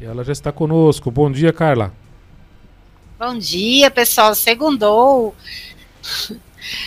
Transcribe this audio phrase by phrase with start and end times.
[0.00, 1.10] E ela já está conosco.
[1.10, 1.92] Bom dia, Carla.
[3.18, 4.34] Bom dia, pessoal.
[4.34, 5.34] Segundou.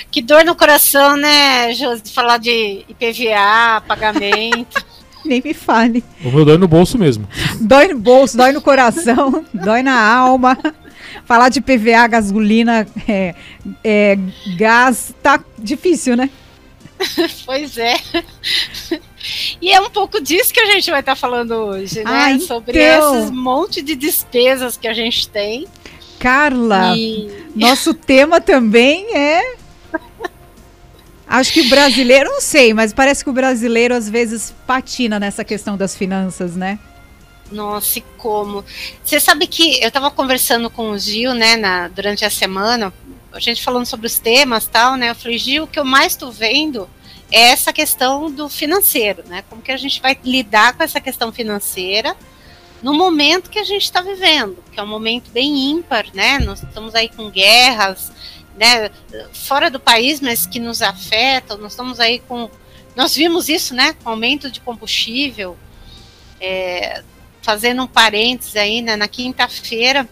[0.09, 2.11] Que dor no coração, né, Josi?
[2.11, 4.83] Falar de IPVA, pagamento.
[5.23, 6.03] Nem me fale.
[6.25, 7.27] O meu dói no bolso mesmo.
[7.61, 10.57] Dói no bolso, dói no coração, dói na alma.
[11.25, 13.35] Falar de PVA, gasolina, é,
[13.83, 14.17] é,
[14.57, 16.29] gás, tá difícil, né?
[17.45, 17.93] pois é.
[19.61, 22.03] E é um pouco disso que a gente vai estar falando hoje, né?
[22.05, 22.47] Ah, então.
[22.47, 25.67] Sobre esses monte de despesas que a gente tem.
[26.19, 27.29] Carla, e...
[27.55, 29.55] nosso tema também é.
[31.27, 35.43] Acho que o brasileiro, não sei, mas parece que o brasileiro às vezes patina nessa
[35.43, 36.77] questão das finanças, né?
[37.51, 38.63] Nossa, e como?
[39.03, 42.93] Você sabe que eu estava conversando com o Gil, né, na, durante a semana,
[43.31, 45.09] a gente falando sobre os temas tal, né?
[45.09, 46.87] Eu falei, Gil, o que eu mais estou vendo
[47.33, 49.43] essa questão do financeiro, né?
[49.49, 52.15] Como que a gente vai lidar com essa questão financeira
[52.81, 56.39] no momento que a gente está vivendo, que é um momento bem ímpar, né?
[56.39, 58.11] Nós estamos aí com guerras,
[58.55, 58.91] né?
[59.33, 61.57] Fora do país, mas que nos afetam.
[61.57, 62.49] Nós estamos aí com,
[62.95, 63.93] nós vimos isso, né?
[64.03, 65.57] Com aumento de combustível.
[66.39, 67.03] É,
[67.41, 70.07] fazendo um parênteses aí, né, na quinta-feira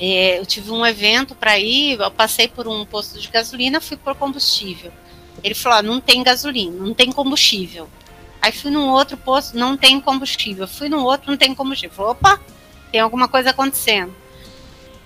[0.00, 3.96] é, eu tive um evento para ir, eu passei por um posto de gasolina, fui
[3.96, 4.92] por combustível.
[5.44, 7.88] Ele falou: não tem gasolina, não tem combustível.
[8.40, 10.66] Aí fui num outro posto, não tem combustível.
[10.66, 11.94] Fui num outro, não tem combustível.
[11.94, 12.40] Falei, opa,
[12.90, 14.14] tem alguma coisa acontecendo.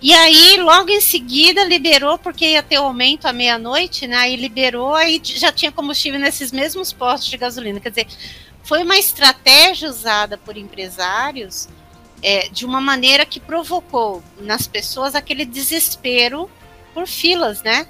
[0.00, 4.16] E aí, logo em seguida, liberou, porque ia ter aumento à meia-noite, né?
[4.16, 7.80] Aí liberou, aí já tinha combustível nesses mesmos postos de gasolina.
[7.80, 8.06] Quer dizer,
[8.62, 11.68] foi uma estratégia usada por empresários
[12.22, 16.48] é, de uma maneira que provocou nas pessoas aquele desespero
[16.94, 17.88] por filas, né?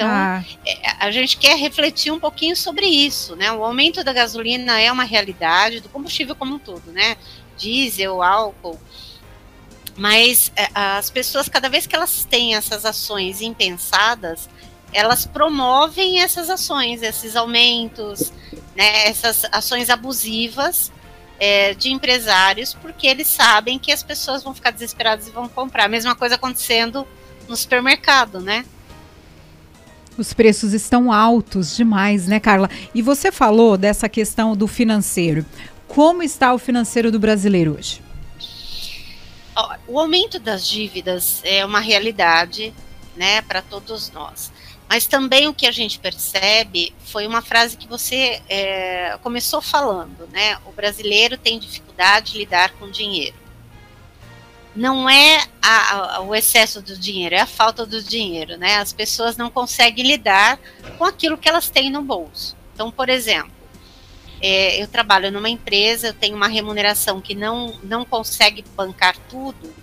[0.00, 0.42] Então, ah.
[0.66, 3.52] é, a gente quer refletir um pouquinho sobre isso, né?
[3.52, 7.16] O aumento da gasolina é uma realidade, do combustível como um todo, né?
[7.58, 8.80] Diesel, álcool.
[9.98, 14.48] Mas é, as pessoas, cada vez que elas têm essas ações impensadas,
[14.90, 18.32] elas promovem essas ações, esses aumentos,
[18.74, 20.90] né, essas ações abusivas
[21.38, 25.84] é, de empresários, porque eles sabem que as pessoas vão ficar desesperadas e vão comprar.
[25.84, 27.06] A mesma coisa acontecendo
[27.46, 28.64] no supermercado, né?
[30.20, 32.68] Os preços estão altos demais, né, Carla?
[32.94, 35.46] E você falou dessa questão do financeiro.
[35.88, 38.02] Como está o financeiro do brasileiro hoje?
[39.88, 42.74] O aumento das dívidas é uma realidade,
[43.16, 44.52] né, para todos nós.
[44.86, 50.28] Mas também o que a gente percebe foi uma frase que você é, começou falando,
[50.30, 50.58] né?
[50.66, 53.39] O brasileiro tem dificuldade de lidar com dinheiro.
[54.74, 58.76] Não é a, a, o excesso do dinheiro, é a falta do dinheiro, né?
[58.76, 60.58] As pessoas não conseguem lidar
[60.96, 62.56] com aquilo que elas têm no bolso.
[62.72, 63.50] Então, por exemplo,
[64.40, 69.74] é, eu trabalho numa empresa, eu tenho uma remuneração que não, não consegue bancar tudo,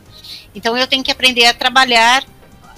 [0.56, 2.26] então eu tenho que aprender a trabalhar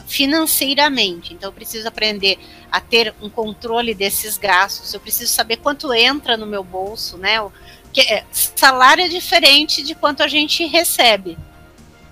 [0.09, 1.33] financeiramente.
[1.33, 2.39] Então, eu preciso aprender
[2.71, 4.93] a ter um controle desses gastos.
[4.93, 7.39] Eu preciso saber quanto entra no meu bolso, né?
[7.39, 7.51] O,
[7.95, 11.37] é, salário é diferente de quanto a gente recebe.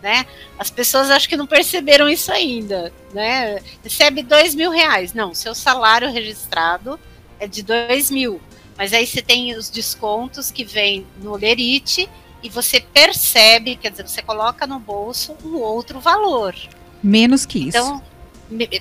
[0.02, 0.26] Né?
[0.60, 3.60] As pessoas acho que não perceberam isso ainda, né?
[3.84, 7.00] Recebe dois mil reais, não, seu salário registrado
[7.40, 8.40] é de dois mil,
[8.78, 12.08] mas aí você tem os descontos que vem no Lerite
[12.44, 16.54] e você percebe, quer dizer, você coloca no bolso um outro valor,
[17.02, 17.78] Menos que isso.
[17.78, 18.02] Então,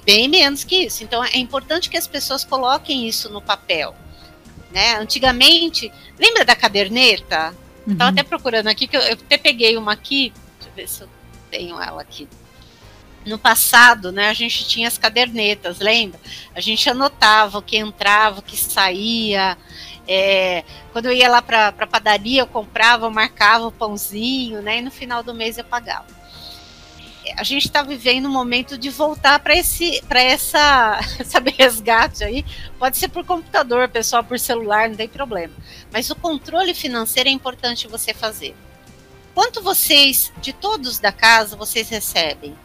[0.05, 1.05] bem menos que isso.
[1.05, 3.95] Então, é importante que as pessoas coloquem isso no papel.
[4.73, 4.97] Né?
[4.97, 7.55] Antigamente, lembra da caderneta?
[7.87, 7.93] Uhum.
[7.93, 10.33] Estava até procurando aqui, que eu, eu até peguei uma aqui,
[10.77, 11.09] ver se eu
[11.51, 12.29] tenho ela aqui.
[13.25, 16.21] No passado, né, a gente tinha as caderneta, lembra?
[16.55, 19.59] A gente anotava o que entrava, o que saía.
[20.07, 24.79] É, quando eu ia lá para a padaria, eu comprava, eu marcava o pãozinho, né?
[24.79, 26.07] E no final do mês eu pagava
[27.37, 32.45] a gente está vivendo um momento de voltar para esse para essa sabe resgate aí
[32.79, 35.55] pode ser por computador pessoal por celular não tem problema
[35.93, 38.55] mas o controle financeiro é importante você fazer
[39.37, 42.57] quanto vocês de todos da casa vocês recebem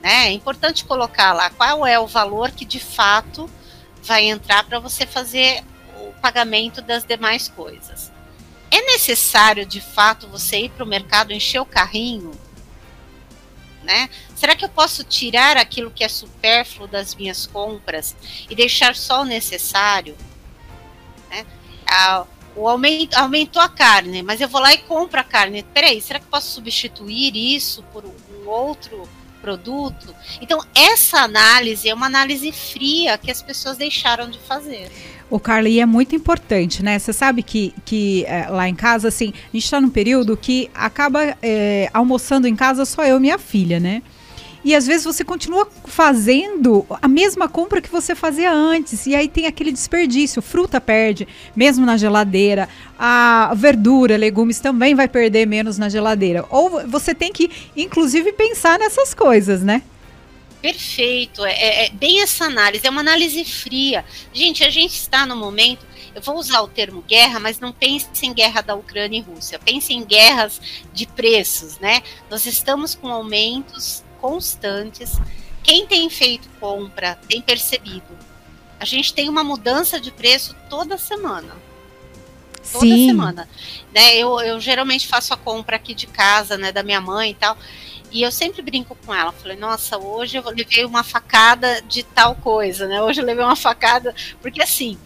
[0.00, 3.48] né é importante colocar lá qual é o valor que de fato
[4.02, 5.62] vai entrar para você fazer
[6.00, 8.10] o pagamento das demais coisas
[8.72, 12.32] é necessário de fato você ir para o mercado encher o carrinho
[13.84, 14.10] né?
[14.36, 18.14] Será que eu posso tirar aquilo que é supérfluo das minhas compras
[18.48, 20.16] e deixar só o necessário?
[21.30, 21.46] Né?
[21.86, 22.26] Ah,
[22.60, 25.62] o aumento, aumentou a carne, mas eu vou lá e compro a carne.
[25.74, 29.08] Peraí, será que posso substituir isso por um outro
[29.40, 30.14] produto?
[30.40, 34.90] Então, essa análise é uma análise fria que as pessoas deixaram de fazer.
[35.30, 36.98] O Carla, e é muito importante, né?
[36.98, 40.70] Você sabe que, que é, lá em casa, assim, a gente está num período que
[40.74, 44.02] acaba é, almoçando em casa só eu e minha filha, né?
[44.64, 49.06] E às vezes você continua fazendo a mesma compra que você fazia antes.
[49.06, 50.42] E aí tem aquele desperdício.
[50.42, 51.26] Fruta perde,
[51.56, 52.68] mesmo na geladeira.
[52.98, 56.44] A verdura, legumes também vai perder menos na geladeira.
[56.50, 59.82] Ou você tem que, inclusive, pensar nessas coisas, né?
[60.60, 64.04] Perfeito, é, é, é, bem essa análise, é uma análise fria.
[64.30, 68.08] Gente, a gente está no momento, eu vou usar o termo guerra, mas não pense
[68.22, 70.60] em guerra da Ucrânia e Rússia, pense em guerras
[70.92, 72.02] de preços, né?
[72.28, 75.12] Nós estamos com aumentos constantes.
[75.62, 78.18] Quem tem feito compra tem percebido.
[78.78, 81.54] A gente tem uma mudança de preço toda semana.
[82.72, 83.06] Toda Sim.
[83.06, 83.48] semana.
[83.92, 84.16] Né?
[84.16, 87.56] Eu, eu geralmente faço a compra aqui de casa, né, da minha mãe e tal.
[88.10, 89.32] E eu sempre brinco com ela.
[89.32, 93.00] Falei, nossa, hoje eu levei uma facada de tal coisa, né?
[93.02, 94.14] Hoje eu levei uma facada.
[94.40, 94.98] Porque assim,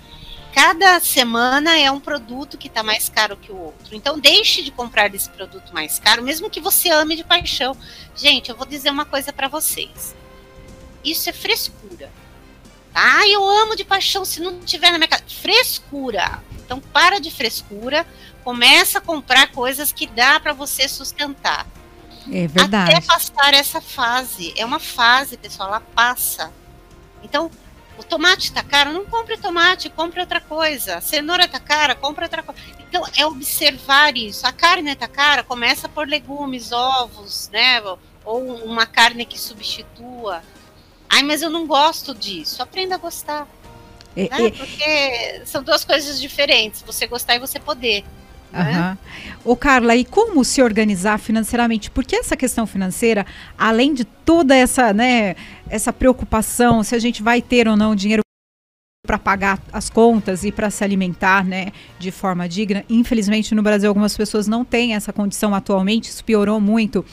[0.54, 3.96] cada semana é um produto que está mais caro que o outro.
[3.96, 7.76] Então, deixe de comprar esse produto mais caro, mesmo que você ame de paixão.
[8.14, 10.14] Gente, eu vou dizer uma coisa para vocês.
[11.04, 12.08] Isso é frescura.
[12.92, 13.26] Tá?
[13.26, 15.24] Eu amo de paixão se não tiver na minha casa.
[15.28, 16.40] Frescura.
[16.64, 18.06] Então, para de frescura.
[18.44, 21.66] Começa a comprar coisas que dá para você sustentar.
[22.30, 22.92] É verdade.
[22.92, 24.54] Até passar essa fase.
[24.56, 26.52] É uma fase, pessoal, ela passa.
[27.24, 27.50] Então,
[27.98, 30.96] o tomate está caro, não compre tomate, compre outra coisa.
[30.96, 32.60] A cenoura está cara, compre outra coisa.
[32.80, 34.46] Então, é observar isso.
[34.46, 37.80] A carne está cara, começa por legumes, ovos, né?
[38.24, 40.42] Ou uma carne que substitua.
[41.08, 42.62] Ai, mas eu não gosto disso.
[42.62, 43.46] Aprenda a gostar.
[44.16, 44.46] É, né?
[44.46, 44.50] é...
[44.50, 46.82] Porque são duas coisas diferentes.
[46.82, 48.04] Você gostar e você poder.
[48.54, 48.98] Né?
[49.44, 51.90] Ô Carla, e como se organizar financeiramente?
[51.90, 53.26] Porque essa questão financeira,
[53.58, 55.36] além de toda essa, né,
[55.68, 58.23] essa preocupação se a gente vai ter ou não dinheiro
[59.06, 62.82] para pagar as contas e para se alimentar, né, de forma digna.
[62.88, 67.04] Infelizmente no Brasil algumas pessoas não têm essa condição atualmente, isso piorou muito.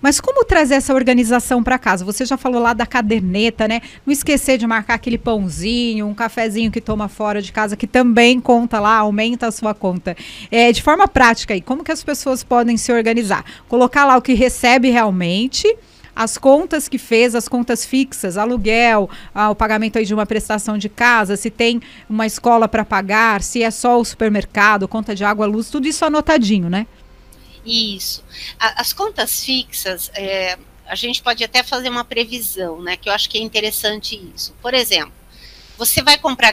[0.00, 2.04] Mas como trazer essa organização para casa?
[2.04, 3.80] Você já falou lá da caderneta, né?
[4.06, 8.38] Não esquecer de marcar aquele pãozinho, um cafezinho que toma fora de casa que também
[8.38, 10.16] conta lá, aumenta a sua conta.
[10.52, 13.44] É, de forma prática aí, como que as pessoas podem se organizar?
[13.68, 15.66] Colocar lá o que recebe realmente
[16.20, 20.76] as contas que fez, as contas fixas, aluguel, ah, o pagamento aí de uma prestação
[20.76, 21.80] de casa, se tem
[22.10, 26.04] uma escola para pagar, se é só o supermercado, conta de água, luz, tudo isso
[26.04, 26.86] anotadinho, né?
[27.64, 28.22] Isso.
[28.58, 32.98] A, as contas fixas, é, a gente pode até fazer uma previsão, né?
[32.98, 34.54] Que eu acho que é interessante isso.
[34.60, 35.14] Por exemplo,
[35.78, 36.52] você vai comprar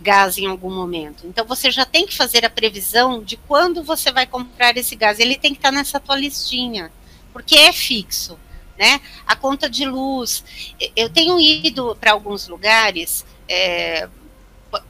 [0.00, 1.28] gás em algum momento.
[1.28, 5.20] Então você já tem que fazer a previsão de quando você vai comprar esse gás.
[5.20, 6.90] Ele tem que estar nessa tua listinha,
[7.32, 8.36] porque é fixo
[8.78, 9.00] né?
[9.26, 10.44] A conta de luz.
[10.94, 14.08] Eu tenho ido para alguns lugares, é,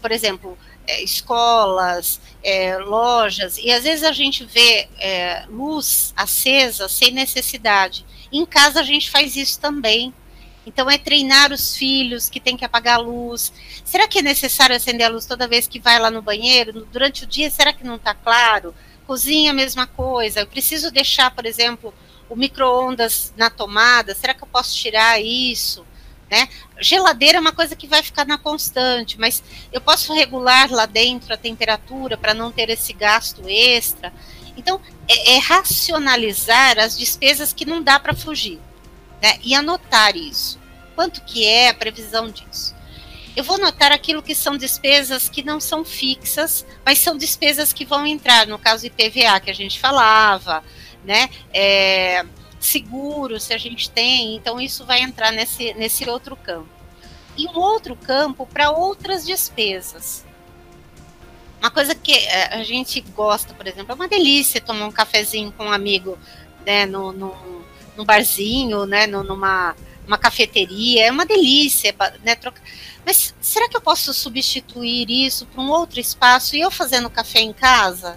[0.01, 6.89] por exemplo, é, escolas, é, lojas, e às vezes a gente vê é, luz acesa
[6.89, 8.05] sem necessidade.
[8.33, 10.13] Em casa a gente faz isso também.
[10.67, 13.53] Então é treinar os filhos que tem que apagar a luz.
[13.85, 16.85] Será que é necessário acender a luz toda vez que vai lá no banheiro?
[16.91, 18.75] Durante o dia, será que não está claro?
[19.07, 20.41] Cozinha, a mesma coisa.
[20.41, 21.95] Eu preciso deixar, por exemplo,
[22.29, 25.87] o micro-ondas na tomada, será que eu posso tirar isso?
[26.31, 26.49] Né?
[26.81, 29.43] Geladeira é uma coisa que vai ficar na constante, mas
[29.73, 34.13] eu posso regular lá dentro a temperatura para não ter esse gasto extra.
[34.57, 38.59] Então, é, é racionalizar as despesas que não dá para fugir
[39.23, 39.39] né?
[39.43, 40.59] e anotar isso.
[40.97, 42.75] Quanto que é a previsão disso?
[43.37, 47.85] Eu vou anotar aquilo que são despesas que não são fixas, mas são despesas que
[47.85, 50.65] vão entrar, no caso IPVA que a gente falava,
[51.07, 51.31] né?
[51.55, 52.27] É,
[52.59, 56.69] seguro, se a gente tem, então isso vai entrar nesse, nesse outro campo.
[57.37, 60.25] E um outro campo para outras despesas.
[61.61, 65.53] Uma coisa que é, a gente gosta, por exemplo, é uma delícia tomar um cafezinho
[65.53, 66.19] com um amigo,
[66.65, 67.65] né, no, no,
[67.97, 69.75] no barzinho, né, no, numa
[70.07, 72.63] uma cafeteria, é uma delícia, né, troca...
[73.05, 77.41] Mas será que eu posso substituir isso por um outro espaço e eu fazendo café
[77.41, 78.17] em casa?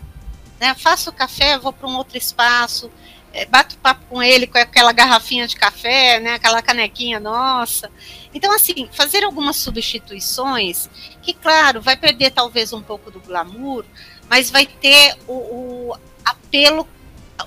[0.60, 0.76] Né?
[0.76, 2.92] Faço o café, vou para um outro espaço,
[3.32, 6.34] é, bato papo com ele com aquela garrafinha de café, né?
[6.34, 7.90] Aquela canequinha nossa.
[8.34, 10.90] Então, assim, fazer algumas substituições
[11.22, 13.86] que, claro, vai perder talvez um pouco do glamour,
[14.28, 16.88] mas vai ter o, o apelo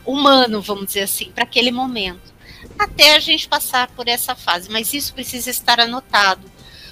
[0.06, 2.32] humano, vamos dizer assim, para aquele momento.
[2.78, 6.50] Até a gente passar por essa fase, mas isso precisa estar anotado.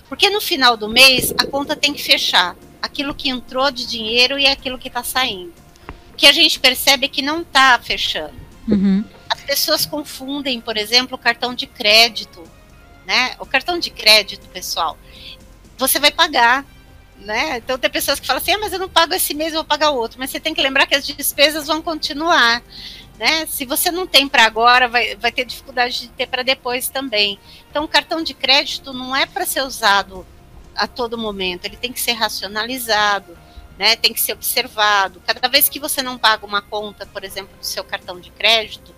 [0.09, 4.37] Porque no final do mês a conta tem que fechar aquilo que entrou de dinheiro
[4.37, 5.60] e aquilo que está saindo
[6.21, 8.35] que a gente percebe é que não está fechando.
[8.69, 9.03] Uhum.
[9.31, 12.45] As pessoas confundem, por exemplo, o cartão de crédito.
[13.07, 13.35] Né?
[13.39, 14.99] O cartão de crédito, pessoal,
[15.79, 16.67] você vai pagar.
[17.17, 17.57] Né?
[17.57, 19.65] Então tem pessoas que falam assim, ah, mas eu não pago esse mês, eu vou
[19.65, 20.19] pagar outro.
[20.19, 22.63] Mas você tem que lembrar que as despesas vão continuar.
[23.19, 23.47] Né?
[23.47, 27.39] Se você não tem para agora, vai, vai ter dificuldade de ter para depois também.
[27.71, 30.27] Então, o cartão de crédito não é para ser usado
[30.77, 33.37] a todo momento, ele tem que ser racionalizado,
[33.81, 33.97] né?
[33.97, 35.23] tem que ser observado.
[35.27, 38.95] Cada vez que você não paga uma conta, por exemplo, do seu cartão de crédito,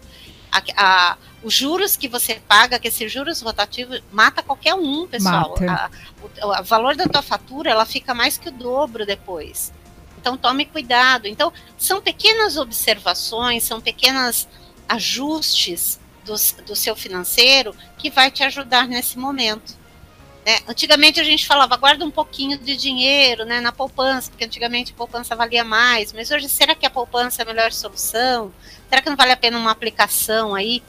[0.50, 5.54] a, a, os juros que você paga, que esses juros rotativos, mata qualquer um, pessoal.
[5.68, 5.88] A,
[6.20, 9.72] o, o valor da tua fatura, ela fica mais que o dobro depois.
[10.18, 11.28] Então tome cuidado.
[11.28, 14.48] Então são pequenas observações, são pequenos
[14.88, 16.34] ajustes do,
[16.64, 19.80] do seu financeiro que vai te ajudar nesse momento.
[20.44, 20.58] Né?
[20.66, 24.96] Antigamente a gente falava, guarda um pouquinho de dinheiro né, na poupança, porque antigamente a
[24.96, 28.52] poupança valia mais, mas hoje será que a poupança é a melhor solução?
[28.88, 30.82] Será que não vale a pena uma aplicação aí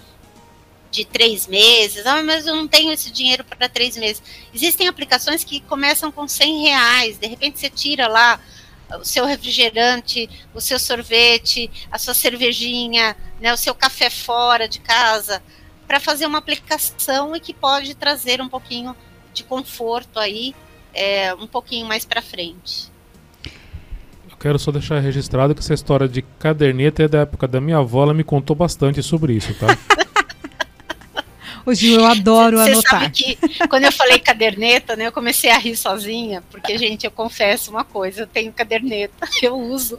[0.90, 2.06] de três meses?
[2.06, 4.24] Ah, mas eu não tenho esse dinheiro para três meses.
[4.54, 8.40] Existem aplicações que começam com 100 reais, de repente você tira lá
[9.00, 14.80] o seu refrigerante, o seu sorvete, a sua cervejinha, né, o seu café fora de
[14.80, 15.44] casa,
[15.88, 18.96] para fazer uma aplicação e que pode trazer um pouquinho
[19.34, 20.54] de conforto aí,
[20.94, 22.92] é, um pouquinho mais para frente.
[24.30, 27.78] Eu quero só deixar registrado que essa história de caderneta é da época da minha
[27.78, 29.68] avó, ela me contou bastante sobre isso, tá?
[31.66, 32.82] Ô Gil, eu adoro cê, anotar.
[32.82, 37.06] Você sabe que quando eu falei caderneta, né, eu comecei a rir sozinha, porque, gente,
[37.06, 39.98] eu confesso uma coisa, eu tenho caderneta, eu uso.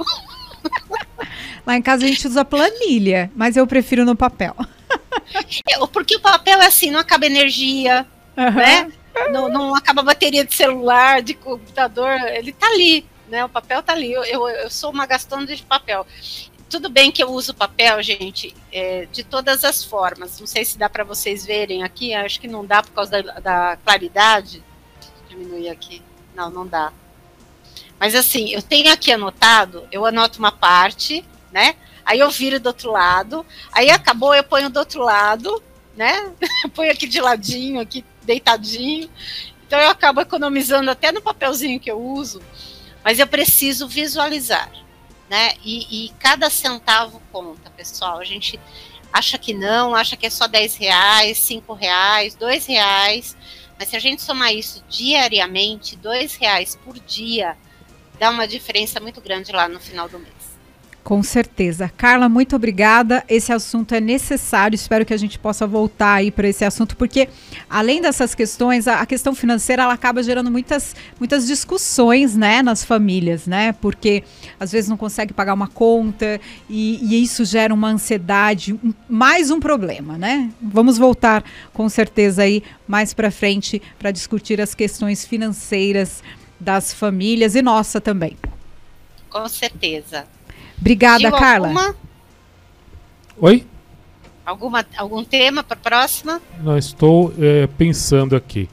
[1.67, 4.55] Lá em casa a gente usa planilha, mas eu prefiro no papel.
[5.69, 8.50] É, porque o papel é assim, não acaba energia, uhum.
[8.53, 8.93] né?
[9.30, 13.44] Não, não acaba a bateria de celular, de computador, ele tá ali, né?
[13.44, 14.12] O papel tá ali.
[14.12, 16.06] Eu, eu, eu sou uma gastando de papel
[16.75, 20.40] tudo bem que eu uso papel, gente, é, de todas as formas.
[20.40, 23.38] Não sei se dá para vocês verem aqui, acho que não dá por causa da,
[23.38, 24.61] da claridade.
[25.28, 26.02] Diminuir aqui.
[26.35, 26.92] Não, não dá.
[27.99, 31.76] Mas assim, eu tenho aqui anotado, eu anoto uma parte, né?
[32.04, 35.62] Aí eu viro do outro lado, aí acabou, eu ponho do outro lado,
[35.97, 36.33] né?
[36.64, 39.11] Eu ponho aqui de ladinho, aqui deitadinho.
[39.66, 42.43] Então eu acabo economizando até no papelzinho que eu uso,
[43.02, 44.71] mas eu preciso visualizar
[45.28, 45.54] né?
[45.64, 48.19] E, e cada centavo conta, pessoal.
[48.19, 48.59] A gente
[49.12, 53.37] acha que não, acha que é só 10 reais, 5 reais, 2 reais.
[53.78, 57.57] Mas se a gente somar isso diariamente, 2 reais por dia,
[58.19, 60.43] dá uma diferença muito grande lá no final do mês.
[61.04, 61.92] Com certeza.
[61.99, 63.23] Carla, muito obrigada.
[63.28, 64.75] Esse assunto é necessário.
[64.75, 67.28] Espero que a gente possa voltar aí para esse assunto, porque
[67.68, 73.46] além dessas questões, a, questão financeira ela acaba gerando muitas, muitas discussões, né, nas famílias,
[73.46, 73.73] né?
[73.82, 74.25] Porque
[74.58, 78.75] às vezes não consegue pagar uma conta e, e isso gera uma ansiedade,
[79.06, 80.50] mais um problema, né?
[80.58, 81.44] Vamos voltar
[81.75, 86.23] com certeza aí mais para frente para discutir as questões financeiras
[86.58, 88.38] das famílias e nossa também.
[89.28, 90.25] Com certeza.
[90.85, 91.69] Obrigada, Gil, Carla.
[91.69, 91.97] Alguma?
[93.38, 93.64] Oi?
[94.45, 96.43] Alguma, algum tema para a próxima?
[96.62, 98.69] Não, estou é, pensando aqui.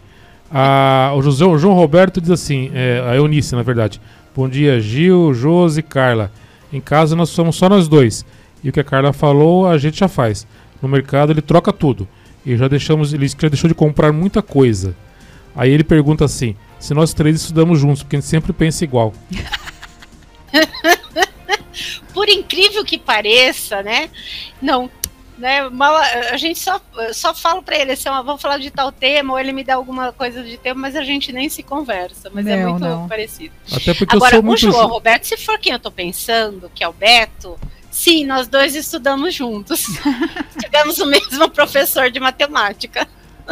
[0.51, 4.01] Ah, o, José, o João Roberto diz assim, é, a Eunice, na verdade.
[4.35, 6.29] Bom dia, Gil, Josi e Carla.
[6.73, 8.25] Em casa nós somos só nós dois.
[8.61, 10.45] E o que a Carla falou, a gente já faz.
[10.81, 12.05] No mercado ele troca tudo.
[12.45, 14.93] E já deixamos, ele já deixou de comprar muita coisa.
[15.55, 19.13] Aí ele pergunta assim: se nós três estudamos juntos, porque a gente sempre pensa igual.
[22.13, 24.09] por incrível que pareça, né?
[24.61, 24.89] Não,
[25.41, 25.67] né?
[25.69, 26.79] Mal, a gente só,
[27.13, 29.75] só fala para ele assim, ó, vamos falar de tal tema, ou ele me dá
[29.75, 32.29] alguma coisa de tema, mas a gente nem se conversa.
[32.31, 33.07] Mas é não, é muito não.
[33.07, 33.53] parecido.
[33.71, 34.69] Até porque Agora, eu sou muito...
[34.69, 38.47] o João Roberto, se for quem eu tô pensando, que é o Beto, sim, nós
[38.47, 39.85] dois estudamos juntos.
[40.61, 43.07] Tivemos o mesmo professor de matemática.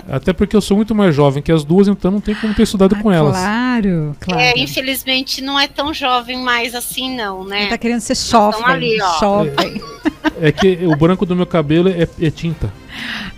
[0.09, 2.63] Até porque eu sou muito mais jovem que as duas, então não tem como ter
[2.63, 3.33] estudado ah, com elas.
[3.33, 4.41] Claro, claro.
[4.41, 7.61] É, infelizmente não é tão jovem mais assim, não, né?
[7.61, 8.63] Ele tá querendo ser jovem.
[8.65, 9.53] Ali, jovem.
[10.41, 12.71] É, é, que o branco do meu cabelo é, é tinta.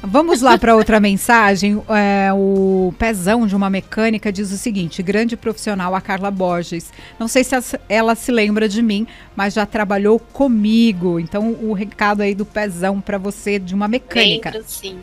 [0.03, 1.82] Vamos lá para outra mensagem.
[1.89, 6.91] É, o pezão de uma mecânica diz o seguinte: grande profissional, a Carla Borges.
[7.20, 7.56] Não sei se
[7.88, 11.20] ela se lembra de mim, mas já trabalhou comigo.
[11.20, 14.50] Então, o recado aí do pezão para você de uma mecânica.
[14.50, 14.98] Lembro, sim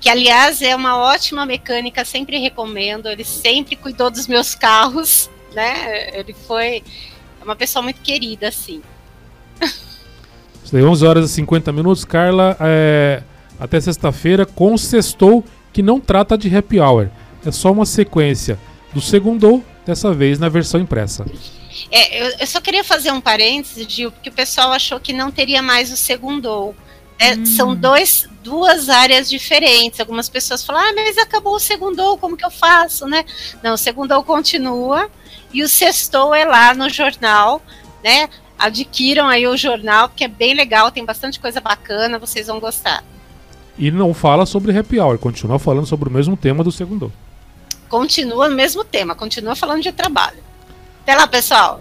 [0.00, 3.06] que aliás é uma ótima mecânica, sempre recomendo.
[3.06, 6.18] Ele sempre cuidou dos meus carros, né?
[6.18, 6.82] Ele foi
[7.42, 8.82] uma pessoa muito querida, assim.
[10.72, 12.56] 11 horas e 50 minutos, Carla.
[12.60, 13.22] É,
[13.60, 17.08] até sexta-feira, com o sextou que não trata de happy hour.
[17.44, 18.58] É só uma sequência
[18.92, 21.24] do segundo, dessa vez na versão impressa.
[21.90, 25.30] É, eu, eu, só queria fazer um parênteses, Gil, porque o pessoal achou que não
[25.30, 26.74] teria mais o segundo
[27.18, 27.46] É, hum.
[27.46, 30.00] São dois, duas áreas diferentes.
[30.00, 33.24] Algumas pessoas falam, ah, mas acabou o segundo, como que eu faço, né?
[33.62, 35.10] Não, o segundo continua
[35.52, 37.62] e o sextou é lá no jornal,
[38.02, 38.28] né?
[38.58, 43.04] Adquiram aí o jornal, que é bem legal, tem bastante coisa bacana, vocês vão gostar.
[43.80, 47.10] E não fala sobre happy hour, continua falando sobre o mesmo tema do segundo.
[47.88, 50.36] Continua no mesmo tema, continua falando de trabalho.
[51.02, 51.80] Até lá, pessoal!